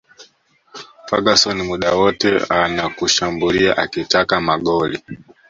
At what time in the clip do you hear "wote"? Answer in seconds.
1.99-2.31